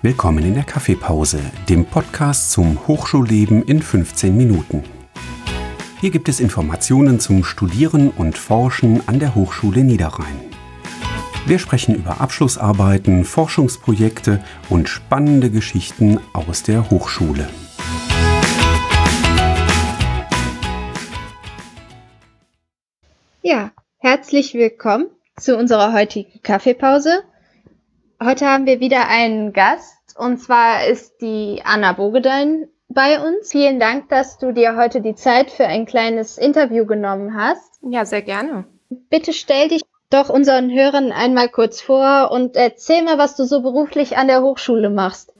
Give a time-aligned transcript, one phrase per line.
[0.00, 4.84] Willkommen in der Kaffeepause, dem Podcast zum Hochschulleben in 15 Minuten.
[6.00, 10.38] Hier gibt es Informationen zum Studieren und Forschen an der Hochschule Niederrhein.
[11.46, 17.48] Wir sprechen über Abschlussarbeiten, Forschungsprojekte und spannende Geschichten aus der Hochschule.
[23.42, 27.24] Ja, herzlich willkommen zu unserer heutigen Kaffeepause.
[28.20, 33.52] Heute haben wir wieder einen Gast und zwar ist die Anna Bogedein bei uns.
[33.52, 37.80] Vielen Dank, dass du dir heute die Zeit für ein kleines Interview genommen hast.
[37.82, 38.64] Ja, sehr gerne.
[38.88, 43.62] Bitte stell dich doch unseren Hörern einmal kurz vor und erzähl mal, was du so
[43.62, 45.32] beruflich an der Hochschule machst.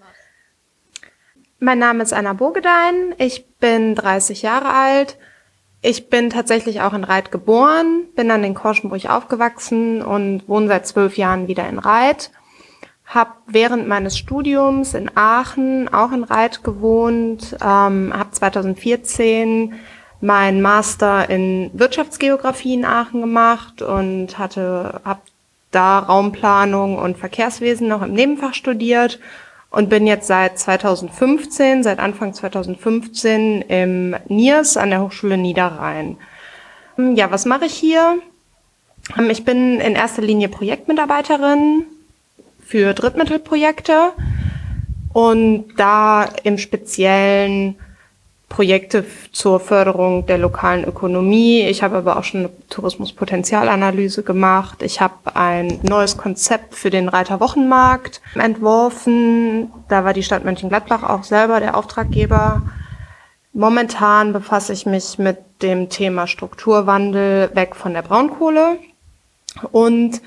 [1.58, 3.14] Mein Name ist Anna Bogedein.
[3.18, 5.16] Ich bin 30 Jahre alt.
[5.80, 10.86] Ich bin tatsächlich auch in Reit geboren, bin dann in Korschenbruch aufgewachsen und wohne seit
[10.86, 12.30] zwölf Jahren wieder in Reit
[13.08, 19.74] habe während meines Studiums in Aachen, auch in Reit gewohnt, ähm, habe 2014
[20.20, 25.20] meinen Master in Wirtschaftsgeografie in Aachen gemacht und hatte habe
[25.70, 29.20] da Raumplanung und Verkehrswesen noch im Nebenfach studiert
[29.70, 36.16] und bin jetzt seit 2015, seit Anfang 2015 im NIRS an der Hochschule Niederrhein.
[36.96, 38.18] Ja, was mache ich hier?
[39.30, 41.84] Ich bin in erster Linie Projektmitarbeiterin
[42.68, 44.12] für Drittmittelprojekte
[45.14, 47.76] und da im Speziellen
[48.50, 51.62] Projekte zur Förderung der lokalen Ökonomie.
[51.62, 54.82] Ich habe aber auch schon eine Tourismuspotenzialanalyse gemacht.
[54.82, 59.70] Ich habe ein neues Konzept für den Reiterwochenmarkt entworfen.
[59.88, 62.62] Da war die Stadt Mönchengladbach auch selber der Auftraggeber.
[63.54, 68.78] Momentan befasse ich mich mit dem Thema Strukturwandel weg von der Braunkohle
[69.72, 70.20] und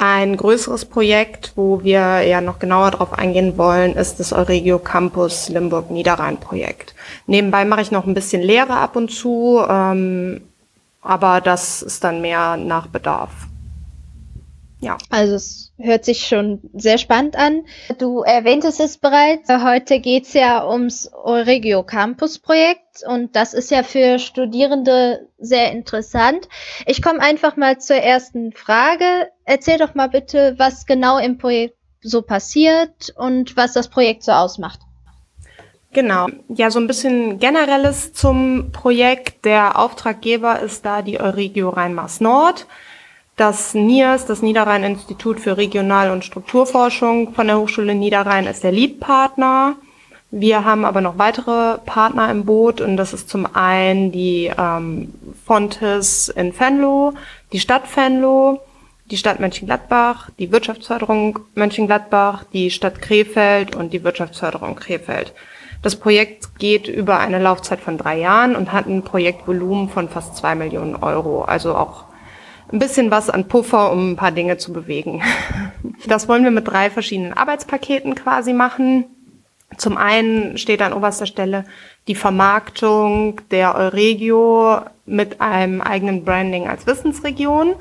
[0.00, 5.50] ein größeres Projekt, wo wir ja noch genauer darauf eingehen wollen, ist das Euregio Campus
[5.50, 6.94] Limburg Niederrhein Projekt.
[7.26, 10.40] Nebenbei mache ich noch ein bisschen Lehre ab und zu, ähm,
[11.02, 13.30] aber das ist dann mehr nach Bedarf.
[14.80, 14.96] Ja.
[15.10, 17.66] Also es hört sich schon sehr spannend an.
[17.98, 19.50] Du erwähntest es bereits.
[19.50, 26.48] Heute geht's ja ums Euregio Campus Projekt und das ist ja für Studierende sehr interessant.
[26.86, 29.28] Ich komme einfach mal zur ersten Frage.
[29.50, 34.30] Erzähl doch mal bitte, was genau im Projekt so passiert und was das Projekt so
[34.30, 34.78] ausmacht.
[35.92, 36.28] Genau.
[36.48, 39.44] Ja, so ein bisschen generelles zum Projekt.
[39.44, 42.68] Der Auftraggeber ist da die Euregio Rhein-Maas Nord.
[43.34, 49.74] Das NIRS, das Niederrhein-Institut für Regional- und Strukturforschung von der Hochschule Niederrhein, ist der Leadpartner.
[50.30, 55.12] Wir haben aber noch weitere Partner im Boot und das ist zum einen die ähm,
[55.44, 57.14] Fontes in Venlo,
[57.52, 58.60] die Stadt Venlo,
[59.10, 65.34] die Stadt Mönchengladbach, die Wirtschaftsförderung Mönchengladbach, die Stadt Krefeld und die Wirtschaftsförderung Krefeld.
[65.82, 70.36] Das Projekt geht über eine Laufzeit von drei Jahren und hat ein Projektvolumen von fast
[70.36, 72.04] zwei Millionen Euro, also auch
[72.70, 75.22] ein bisschen was an Puffer, um ein paar Dinge zu bewegen.
[76.06, 79.04] Das wollen wir mit drei verschiedenen Arbeitspaketen quasi machen.
[79.76, 81.66] Zum einen steht an oberster Stelle
[82.08, 87.74] die Vermarktung der Euregio mit einem eigenen Branding als Wissensregion.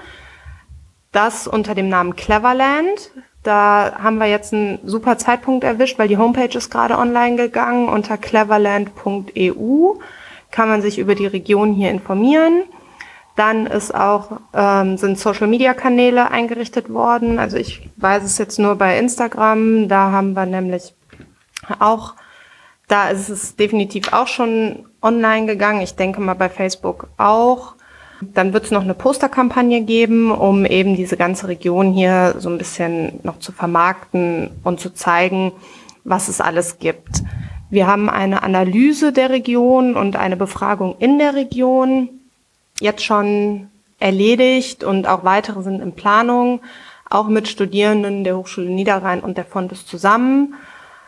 [1.12, 3.12] Das unter dem Namen Cleverland.
[3.44, 7.88] Da haben wir jetzt einen super Zeitpunkt erwischt, weil die Homepage ist gerade online gegangen.
[7.88, 9.94] Unter cleverland.eu
[10.52, 12.64] kann man sich über die Region hier informieren.
[13.36, 17.40] Dann ist auch, ähm, sind Social-Media-Kanäle eingerichtet worden.
[17.40, 19.88] Also ich weiß es jetzt nur bei Instagram.
[19.88, 20.94] Da haben wir nämlich
[21.80, 22.16] auch,
[22.90, 25.81] da ist es definitiv auch schon online gegangen.
[25.81, 27.75] Ich denke mal bei Facebook auch.
[28.22, 32.57] Dann wird es noch eine Posterkampagne geben, um eben diese ganze Region hier so ein
[32.57, 35.53] bisschen noch zu vermarkten und zu zeigen,
[36.03, 37.24] was es alles gibt.
[37.69, 42.09] Wir haben eine Analyse der Region und eine Befragung in der Region
[42.80, 43.68] jetzt schon
[44.00, 46.62] erledigt und auch weitere sind in Planung,
[47.10, 50.56] auch mit Studierenden der Hochschule Niederrhein und der Fontes zusammen.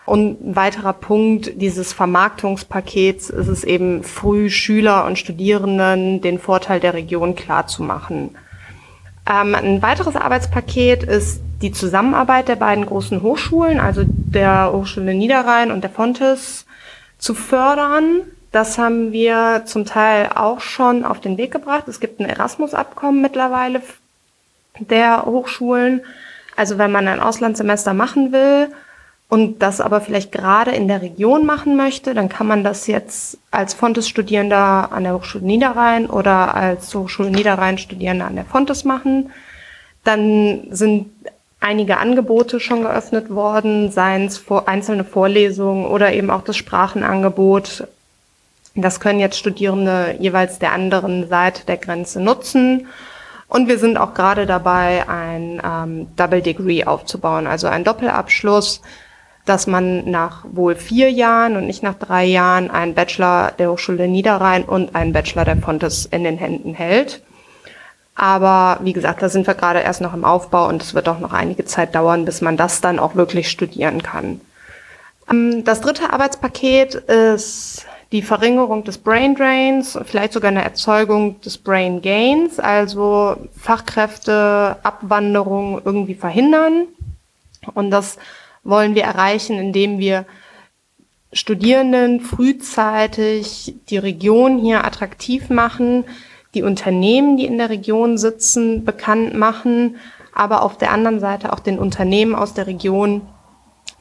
[0.05, 6.79] Und ein weiterer Punkt dieses Vermarktungspakets ist es eben früh Schüler und Studierenden den Vorteil
[6.79, 8.35] der Region klarzumachen.
[9.29, 15.71] Ähm, ein weiteres Arbeitspaket ist die Zusammenarbeit der beiden großen Hochschulen, also der Hochschule Niederrhein
[15.71, 16.65] und der Fontes,
[17.19, 18.21] zu fördern.
[18.51, 21.87] Das haben wir zum Teil auch schon auf den Weg gebracht.
[21.87, 23.81] Es gibt ein Erasmus-Abkommen mittlerweile
[24.79, 26.01] der Hochschulen.
[26.57, 28.69] Also wenn man ein Auslandssemester machen will
[29.31, 33.37] und das aber vielleicht gerade in der Region machen möchte, dann kann man das jetzt
[33.49, 39.31] als Fontes-Studierender an der Hochschule Niederrhein oder als Hochschule Niederrhein-Studierender an der Fontes machen.
[40.03, 41.11] Dann sind
[41.61, 47.87] einige Angebote schon geöffnet worden, seien es einzelne Vorlesungen oder eben auch das Sprachenangebot.
[48.75, 52.87] Das können jetzt Studierende jeweils der anderen Seite der Grenze nutzen.
[53.47, 58.81] Und wir sind auch gerade dabei, ein ähm, Double Degree aufzubauen, also ein Doppelabschluss,
[59.45, 64.07] dass man nach wohl vier Jahren und nicht nach drei Jahren einen Bachelor der Hochschule
[64.07, 67.21] Niederrhein und einen Bachelor der Fontes in den Händen hält.
[68.15, 71.19] Aber wie gesagt, da sind wir gerade erst noch im Aufbau und es wird auch
[71.19, 74.41] noch einige Zeit dauern, bis man das dann auch wirklich studieren kann.
[75.29, 81.57] Ähm, das dritte Arbeitspaket ist die Verringerung des Brain Drains, vielleicht sogar eine Erzeugung des
[81.57, 86.87] Brain Gains, also Fachkräfteabwanderung irgendwie verhindern.
[87.73, 88.17] Und das
[88.63, 90.25] wollen wir erreichen, indem wir
[91.33, 96.03] Studierenden frühzeitig die Region hier attraktiv machen,
[96.53, 99.95] die Unternehmen, die in der Region sitzen, bekannt machen,
[100.33, 103.21] aber auf der anderen Seite auch den Unternehmen aus der Region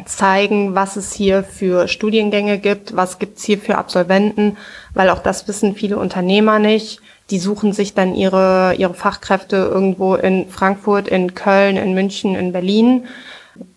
[0.07, 4.57] zeigen, was es hier für Studiengänge gibt, was gibt's hier für Absolventen,
[4.95, 7.01] weil auch das wissen viele Unternehmer nicht.
[7.31, 12.51] Die suchen sich dann ihre, ihre Fachkräfte irgendwo in Frankfurt, in Köln, in München, in
[12.53, 13.07] Berlin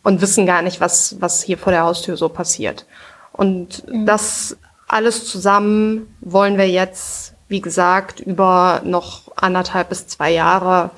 [0.04, 2.86] und wissen gar nicht, was, was hier vor der Haustür so passiert.
[3.32, 4.06] Und mhm.
[4.06, 10.90] das alles zusammen wollen wir jetzt wie gesagt, über noch anderthalb bis zwei Jahre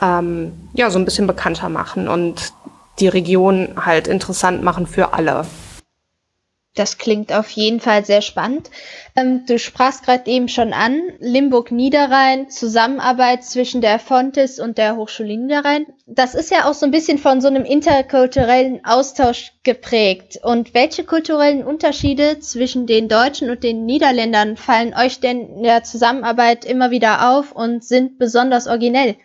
[0.00, 2.54] ähm, ja so ein bisschen bekannter machen und
[2.98, 5.44] die Region halt interessant machen für alle.
[6.76, 8.70] Das klingt auf jeden Fall sehr spannend.
[9.16, 15.38] Ähm, du sprachst gerade eben schon an, Limburg-Niederrhein, Zusammenarbeit zwischen der Fontes und der Hochschule
[15.38, 15.86] Niederrhein.
[16.06, 20.38] Das ist ja auch so ein bisschen von so einem interkulturellen Austausch geprägt.
[20.42, 25.82] Und welche kulturellen Unterschiede zwischen den Deutschen und den Niederländern fallen euch denn in der
[25.82, 29.16] Zusammenarbeit immer wieder auf und sind besonders originell?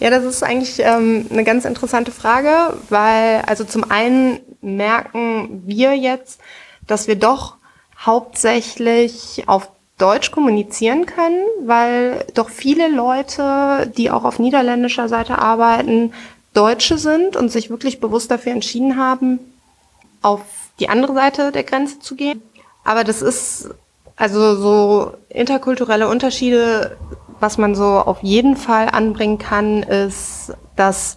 [0.00, 5.96] Ja, das ist eigentlich ähm, eine ganz interessante Frage, weil also zum einen merken wir
[5.96, 6.40] jetzt,
[6.86, 7.56] dass wir doch
[7.98, 16.12] hauptsächlich auf Deutsch kommunizieren können, weil doch viele Leute, die auch auf niederländischer Seite arbeiten,
[16.54, 19.40] Deutsche sind und sich wirklich bewusst dafür entschieden haben,
[20.22, 20.40] auf
[20.78, 22.40] die andere Seite der Grenze zu gehen.
[22.84, 23.70] Aber das ist
[24.14, 26.96] also so interkulturelle Unterschiede,
[27.40, 31.16] was man so auf jeden Fall anbringen kann, ist, dass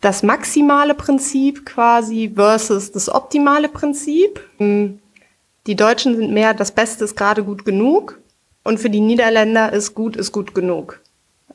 [0.00, 4.40] das maximale Prinzip quasi versus das optimale Prinzip.
[4.58, 8.18] Die Deutschen sind mehr, das Beste ist gerade gut genug
[8.62, 11.00] und für die Niederländer ist gut ist gut genug.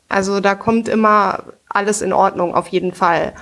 [0.09, 3.33] Also da kommt immer alles in Ordnung auf jeden Fall.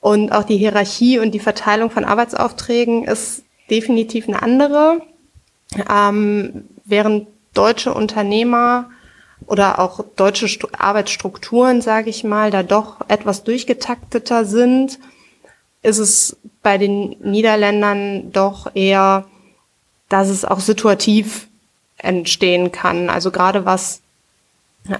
[0.00, 5.00] Und auch die Hierarchie und die Verteilung von Arbeitsaufträgen ist definitiv eine andere.
[5.90, 8.90] Ähm, während deutsche Unternehmer
[9.46, 10.46] oder auch deutsche
[10.76, 14.98] Arbeitsstrukturen, sage ich mal, da doch etwas durchgetakteter sind,
[15.82, 19.26] ist es bei den Niederländern doch eher,
[20.08, 21.48] dass es auch situativ
[21.98, 23.10] entstehen kann.
[23.10, 24.00] Also gerade was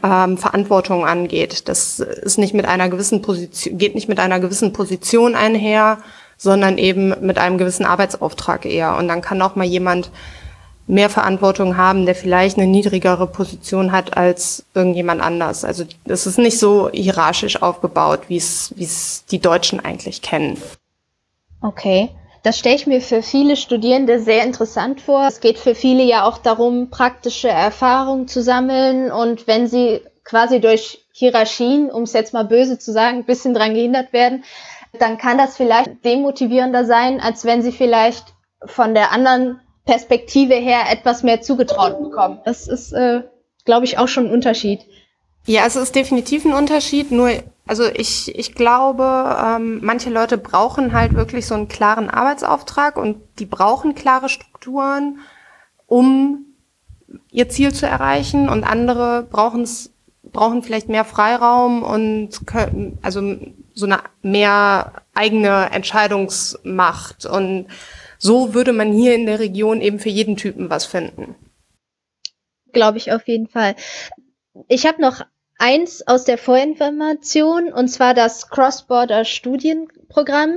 [0.03, 1.69] ähm, Verantwortung angeht.
[1.69, 5.99] Das ist nicht mit einer gewissen Position, geht nicht mit einer gewissen Position einher,
[6.37, 8.97] sondern eben mit einem gewissen Arbeitsauftrag eher.
[8.97, 10.11] Und dann kann auch mal jemand
[10.87, 15.65] mehr Verantwortung haben, der vielleicht eine niedrigere Position hat als irgendjemand anders.
[15.65, 20.61] Also das ist nicht so hierarchisch aufgebaut, es, wie es die Deutschen eigentlich kennen.
[21.63, 22.11] Okay.
[22.43, 25.27] Das stelle ich mir für viele Studierende sehr interessant vor.
[25.27, 30.61] Es geht für viele ja auch darum, praktische Erfahrungen zu sammeln und wenn sie quasi
[30.61, 34.45] durch Hierarchien, um es jetzt mal böse zu sagen, ein bisschen dran gehindert werden,
[34.99, 38.35] dann kann das vielleicht demotivierender sein, als wenn sie vielleicht
[38.67, 42.41] von der anderen Perspektive her etwas mehr zugetraut bekommen.
[42.45, 43.23] Das ist, äh,
[43.65, 44.81] glaube ich, auch schon ein Unterschied.
[45.47, 47.11] Ja, es ist definitiv ein Unterschied.
[47.11, 47.31] Nur,
[47.67, 53.21] also ich, ich glaube, ähm, manche Leute brauchen halt wirklich so einen klaren Arbeitsauftrag und
[53.39, 55.19] die brauchen klare Strukturen,
[55.87, 56.47] um
[57.31, 59.91] ihr Ziel zu erreichen und andere brauchen es
[60.33, 63.37] brauchen vielleicht mehr Freiraum und können, also
[63.75, 67.67] so eine mehr eigene Entscheidungsmacht und
[68.25, 71.35] so würde man hier in der Region eben für jeden Typen was finden.
[72.73, 73.77] Glaube ich auf jeden Fall.
[74.69, 75.21] Ich habe noch
[75.59, 80.57] eins aus der Vorinformation und zwar das Cross-Border Studienprogramm.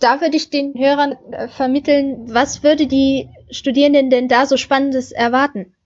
[0.00, 5.12] Da würde ich den Hörern äh, vermitteln, was würde die Studierenden denn da so Spannendes
[5.12, 5.76] erwarten?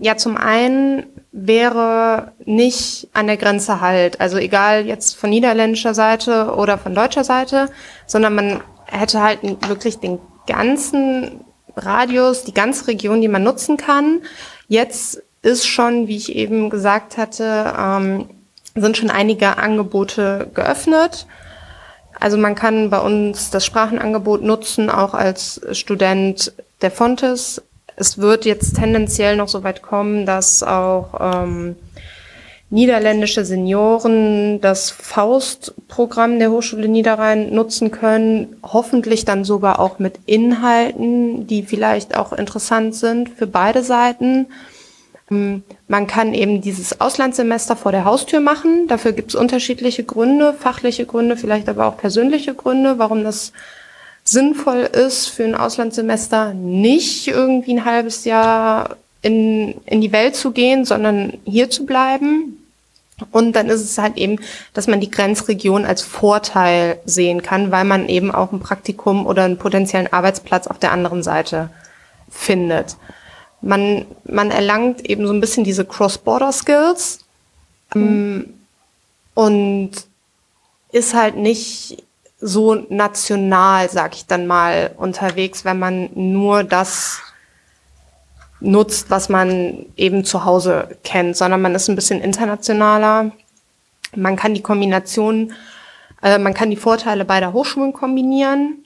[0.00, 6.54] Ja, zum einen wäre nicht an der Grenze halt, also egal jetzt von niederländischer Seite
[6.54, 7.70] oder von deutscher Seite,
[8.06, 11.40] sondern man hätte halt wirklich den ganzen
[11.76, 14.22] Radius, die ganze Region, die man nutzen kann.
[14.68, 18.28] Jetzt ist schon, wie ich eben gesagt hatte, ähm,
[18.74, 21.26] sind schon einige Angebote geöffnet.
[22.18, 27.62] Also man kann bei uns das Sprachenangebot nutzen, auch als Student der Fontes.
[27.96, 31.76] Es wird jetzt tendenziell noch so weit kommen, dass auch ähm,
[32.70, 41.48] niederländische Senioren das Faust-Programm der Hochschule Niederrhein nutzen können, hoffentlich dann sogar auch mit Inhalten,
[41.48, 44.46] die vielleicht auch interessant sind für beide Seiten.
[45.30, 48.86] Ähm, man kann eben dieses Auslandssemester vor der Haustür machen.
[48.86, 53.52] Dafür gibt es unterschiedliche Gründe, fachliche Gründe, vielleicht aber auch persönliche Gründe, warum das
[54.22, 60.52] sinnvoll ist, für ein Auslandssemester nicht irgendwie ein halbes Jahr in, in die Welt zu
[60.52, 62.59] gehen, sondern hier zu bleiben.
[63.30, 64.38] Und dann ist es halt eben,
[64.72, 69.44] dass man die Grenzregion als Vorteil sehen kann, weil man eben auch ein Praktikum oder
[69.44, 71.70] einen potenziellen Arbeitsplatz auf der anderen Seite
[72.30, 72.96] findet.
[73.60, 77.20] Man, man erlangt eben so ein bisschen diese Cross-Border-Skills
[77.94, 78.54] mhm.
[79.34, 79.90] und
[80.92, 82.02] ist halt nicht
[82.40, 87.20] so national, sag ich dann mal, unterwegs, wenn man nur das
[88.60, 93.32] nutzt, was man eben zu Hause kennt, sondern man ist ein bisschen internationaler.
[94.14, 95.52] Man kann die Kombination,
[96.22, 98.84] äh, man kann die Vorteile beider Hochschulen kombinieren,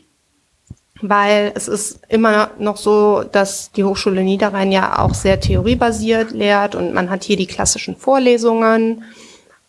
[1.01, 6.75] weil es ist immer noch so, dass die Hochschule Niederrhein ja auch sehr theoriebasiert lehrt
[6.75, 9.05] und man hat hier die klassischen Vorlesungen.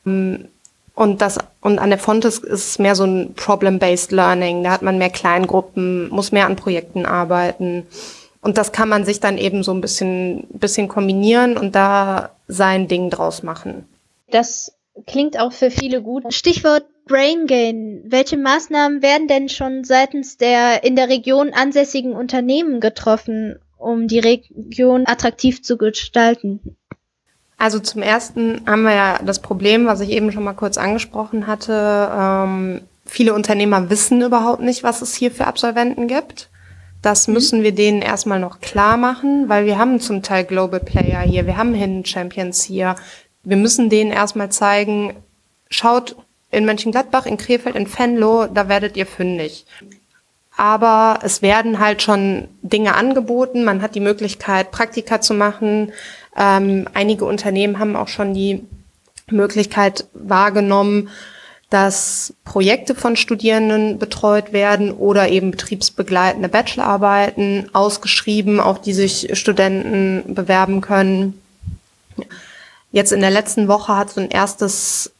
[0.05, 0.49] Ähm,
[0.93, 4.63] und das, und an der Fontes ist es mehr so ein Problem-Based Learning.
[4.63, 7.85] Da hat man mehr Kleingruppen, muss mehr an Projekten arbeiten.
[8.45, 12.87] Und das kann man sich dann eben so ein bisschen, bisschen kombinieren und da sein
[12.87, 13.87] Ding draus machen.
[14.29, 14.71] Das
[15.07, 16.31] klingt auch für viele gut.
[16.31, 18.03] Stichwort Brain Gain.
[18.05, 24.19] Welche Maßnahmen werden denn schon seitens der in der Region ansässigen Unternehmen getroffen, um die
[24.19, 26.77] Region attraktiv zu gestalten?
[27.57, 31.47] Also zum ersten haben wir ja das Problem, was ich eben schon mal kurz angesprochen
[31.47, 32.11] hatte.
[32.15, 36.51] Ähm, viele Unternehmer wissen überhaupt nicht, was es hier für Absolventen gibt.
[37.05, 37.35] Das mhm.
[37.35, 41.45] müssen wir denen erstmal noch klar machen, weil wir haben zum Teil Global Player hier,
[41.45, 42.95] wir haben Hidden Champions hier.
[43.43, 45.13] Wir müssen denen erstmal zeigen,
[45.69, 46.15] schaut
[46.49, 49.67] in Mönchengladbach, in Krefeld, in Venlo, da werdet ihr fündig.
[50.57, 53.65] Aber es werden halt schon Dinge angeboten.
[53.65, 55.91] Man hat die Möglichkeit, Praktika zu machen.
[56.35, 58.65] Ähm, einige Unternehmen haben auch schon die
[59.29, 61.09] Möglichkeit wahrgenommen,
[61.69, 70.35] dass Projekte von Studierenden betreut werden oder eben betriebsbegleitende Bachelorarbeiten ausgeschrieben, auf die sich Studenten
[70.35, 71.41] bewerben können.
[72.91, 75.11] Jetzt in der letzten Woche hat so ein erstes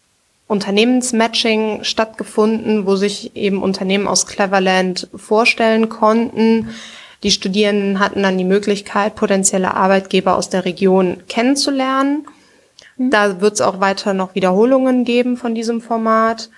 [0.48, 6.70] Unternehmensmatching stattgefunden, wo sich eben Unternehmen aus Cleverland vorstellen konnten.
[7.24, 12.28] Die Studierenden hatten dann die Möglichkeit, potenzielle Arbeitgeber aus der Region kennenzulernen
[12.98, 13.10] Mhm.
[13.10, 16.50] Da wird es auch weiter noch Wiederholungen geben von diesem Format.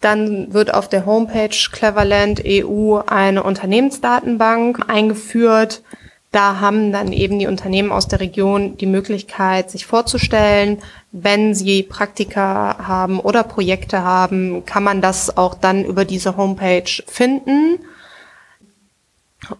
[0.00, 5.82] Dann wird auf der Homepage Cleverland EU eine Unternehmensdatenbank eingeführt.
[6.30, 10.78] Da haben dann eben die Unternehmen aus der Region die Möglichkeit, sich vorzustellen.
[11.10, 17.02] Wenn sie Praktika haben oder Projekte haben, kann man das auch dann über diese Homepage
[17.06, 17.80] finden.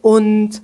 [0.02, 0.60] Und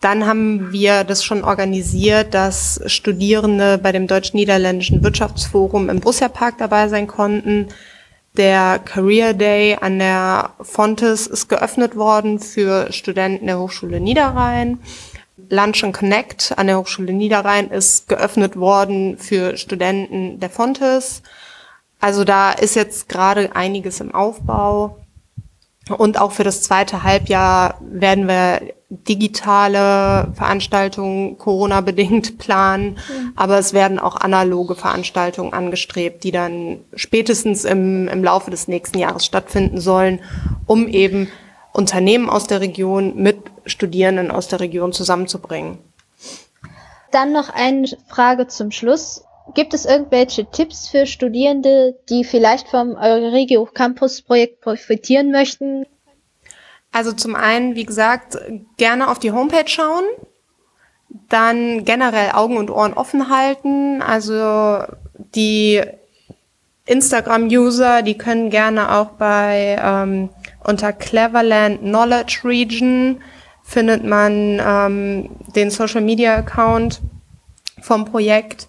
[0.00, 6.58] dann haben wir das schon organisiert, dass Studierende bei dem Deutsch-Niederländischen Wirtschaftsforum im Borussia Park
[6.58, 7.68] dabei sein konnten.
[8.36, 14.80] Der Career Day an der Fontes ist geöffnet worden für Studenten der Hochschule Niederrhein.
[15.48, 21.22] Lunch and Connect an der Hochschule Niederrhein ist geöffnet worden für Studenten der Fontes.
[21.98, 24.98] Also da ist jetzt gerade einiges im Aufbau.
[25.96, 33.32] Und auch für das zweite Halbjahr werden wir digitale Veranstaltungen Corona-bedingt planen, mhm.
[33.34, 38.98] aber es werden auch analoge Veranstaltungen angestrebt, die dann spätestens im, im Laufe des nächsten
[38.98, 40.20] Jahres stattfinden sollen,
[40.66, 41.28] um eben
[41.72, 45.78] Unternehmen aus der Region mit Studierenden aus der Region zusammenzubringen.
[47.10, 49.24] Dann noch eine Frage zum Schluss.
[49.54, 55.86] Gibt es irgendwelche Tipps für Studierende, die vielleicht vom Euregio Campus Projekt profitieren möchten?
[56.96, 58.38] Also zum einen, wie gesagt,
[58.78, 60.04] gerne auf die Homepage schauen,
[61.28, 64.00] dann generell Augen und Ohren offen halten.
[64.00, 64.82] Also
[65.34, 65.82] die
[66.86, 70.30] Instagram-User, die können gerne auch bei ähm,
[70.64, 73.20] unter Cleverland Knowledge Region
[73.62, 77.02] findet man ähm, den Social Media Account
[77.82, 78.68] vom Projekt.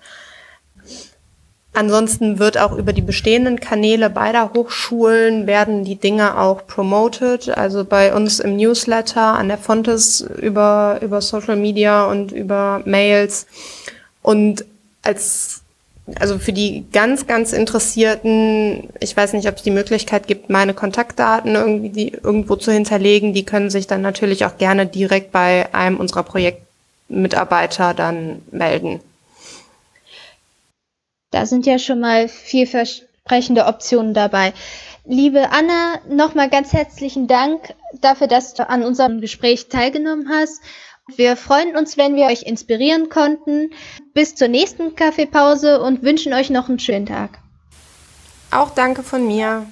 [1.78, 7.56] Ansonsten wird auch über die bestehenden Kanäle beider Hochschulen werden die Dinge auch promoted.
[7.56, 13.46] Also bei uns im Newsletter, an der Fontes über, über Social Media und über Mails.
[14.24, 14.66] Und
[15.04, 15.62] als
[16.20, 20.74] also für die ganz, ganz Interessierten, ich weiß nicht, ob es die Möglichkeit gibt, meine
[20.74, 23.36] Kontaktdaten irgendwie die irgendwo zu hinterlegen.
[23.36, 29.00] Die können sich dann natürlich auch gerne direkt bei einem unserer Projektmitarbeiter dann melden.
[31.32, 34.54] Da sind ja schon mal vielversprechende Optionen dabei.
[35.06, 40.62] Liebe Anna, nochmal ganz herzlichen Dank dafür, dass du an unserem Gespräch teilgenommen hast.
[41.16, 43.72] Wir freuen uns, wenn wir euch inspirieren konnten.
[44.14, 47.40] Bis zur nächsten Kaffeepause und wünschen euch noch einen schönen Tag.
[48.52, 49.68] Auch danke von mir.